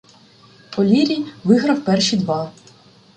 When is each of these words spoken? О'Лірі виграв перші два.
О'Лірі 0.77 1.25
виграв 1.43 1.81
перші 1.83 2.17
два. 2.17 2.51